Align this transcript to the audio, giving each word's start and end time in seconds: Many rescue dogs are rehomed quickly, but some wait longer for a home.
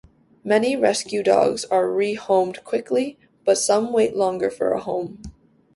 Many 0.43 0.75
rescue 0.75 1.21
dogs 1.21 1.63
are 1.65 1.85
rehomed 1.85 2.63
quickly, 2.63 3.19
but 3.45 3.59
some 3.59 3.93
wait 3.93 4.15
longer 4.15 4.49
for 4.49 4.71
a 4.73 4.81
home. 4.81 5.21